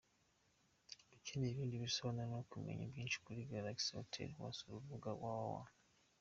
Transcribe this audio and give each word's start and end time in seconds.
Ukeneye 1.15 1.51
ibindi 1.53 1.83
bisobanuro 1.85 2.27
no 2.33 2.41
kumenya 2.51 2.83
byinshi 2.91 3.17
kuri 3.25 3.49
Galaxy 3.51 3.89
Hotel 3.97 4.29
wasura 4.43 4.71
urubuga 4.75 5.09
www. 5.21 5.65